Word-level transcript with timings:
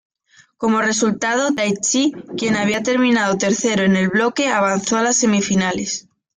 Como 0.57 0.81
resultado, 0.81 1.53
Taichi, 1.53 2.11
quien 2.35 2.55
había 2.55 2.81
terminado 2.81 3.37
tercero 3.37 3.83
en 3.83 3.95
el 3.95 4.09
bloque, 4.09 4.47
avanzó 4.47 4.97
a 4.97 5.03
las 5.03 5.15
semifinales. 5.17 6.07